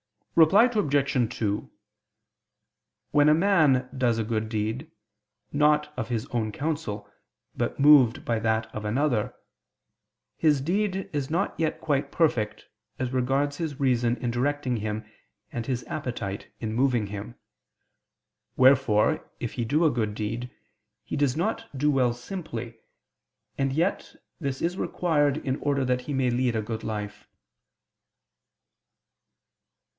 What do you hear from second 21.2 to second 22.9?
not do well simply;